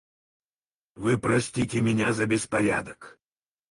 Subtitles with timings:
[0.95, 3.19] Вы простите меня за беспорядок.